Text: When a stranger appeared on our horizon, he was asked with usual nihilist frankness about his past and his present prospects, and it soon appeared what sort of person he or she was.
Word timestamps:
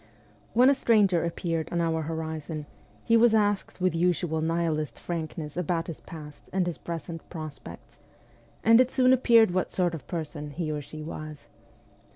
When 0.55 0.67
a 0.67 0.73
stranger 0.73 1.23
appeared 1.23 1.69
on 1.71 1.79
our 1.79 2.01
horizon, 2.01 2.65
he 3.05 3.15
was 3.15 3.35
asked 3.35 3.79
with 3.79 3.93
usual 3.93 4.41
nihilist 4.41 4.97
frankness 4.99 5.55
about 5.55 5.85
his 5.85 5.99
past 6.01 6.41
and 6.51 6.65
his 6.65 6.79
present 6.79 7.21
prospects, 7.29 7.99
and 8.63 8.81
it 8.81 8.89
soon 8.89 9.13
appeared 9.13 9.51
what 9.51 9.71
sort 9.71 9.93
of 9.93 10.07
person 10.07 10.49
he 10.49 10.71
or 10.71 10.81
she 10.81 11.03
was. 11.03 11.45